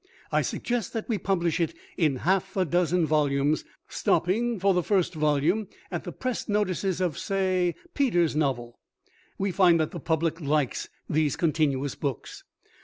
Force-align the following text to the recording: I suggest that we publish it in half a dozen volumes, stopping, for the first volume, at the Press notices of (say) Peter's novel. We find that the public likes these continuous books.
I 0.31 0.41
suggest 0.41 0.93
that 0.93 1.07
we 1.07 1.19
publish 1.19 1.59
it 1.59 1.75
in 1.95 2.15
half 2.25 2.57
a 2.57 2.65
dozen 2.65 3.05
volumes, 3.05 3.63
stopping, 3.87 4.59
for 4.59 4.73
the 4.73 4.81
first 4.81 5.13
volume, 5.13 5.67
at 5.91 6.05
the 6.05 6.11
Press 6.11 6.49
notices 6.49 6.99
of 7.01 7.19
(say) 7.19 7.75
Peter's 7.93 8.35
novel. 8.35 8.79
We 9.37 9.51
find 9.51 9.79
that 9.79 9.91
the 9.91 9.99
public 9.99 10.41
likes 10.41 10.89
these 11.07 11.35
continuous 11.35 11.93
books. 11.93 12.43